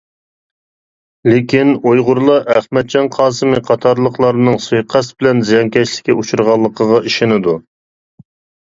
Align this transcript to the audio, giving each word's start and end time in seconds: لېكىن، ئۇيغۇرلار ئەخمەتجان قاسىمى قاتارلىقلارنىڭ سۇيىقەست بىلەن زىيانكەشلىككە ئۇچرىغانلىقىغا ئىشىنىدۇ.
لېكىن، 1.31 1.73
ئۇيغۇرلار 1.91 2.49
ئەخمەتجان 2.55 3.11
قاسىمى 3.17 3.61
قاتارلىقلارنىڭ 3.69 4.59
سۇيىقەست 4.65 5.17
بىلەن 5.21 5.47
زىيانكەشلىككە 5.53 6.19
ئۇچرىغانلىقىغا 6.21 7.03
ئىشىنىدۇ. 7.13 7.59